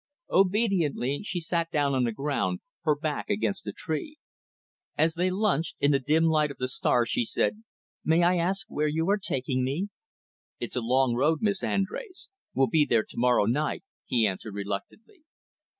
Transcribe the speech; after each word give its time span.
Obediently, 0.31 1.21
she 1.21 1.39
sat 1.39 1.69
down 1.69 1.93
on 1.93 2.05
the 2.05 2.11
ground, 2.11 2.61
her 2.85 2.95
back 2.95 3.29
against 3.29 3.67
a 3.67 3.71
tree. 3.71 4.17
As 4.97 5.13
they 5.13 5.29
lunched, 5.29 5.75
in 5.79 5.91
the 5.91 5.99
dim 5.99 6.23
light 6.23 6.49
of 6.49 6.57
the 6.57 6.67
stars, 6.69 7.09
she 7.09 7.23
said, 7.23 7.63
"May 8.03 8.23
I 8.23 8.37
ask 8.37 8.65
where 8.67 8.87
you 8.87 9.07
are 9.11 9.19
taking 9.19 9.63
me?" 9.63 9.89
"It's 10.59 10.75
a 10.75 10.81
long 10.81 11.13
road, 11.13 11.43
Miss 11.43 11.61
Andrés. 11.61 12.29
We'll 12.55 12.65
be 12.65 12.83
there 12.83 13.03
to 13.07 13.17
morrow 13.19 13.45
night," 13.45 13.83
he 14.07 14.25
answered 14.25 14.55
reluctantly. 14.55 15.21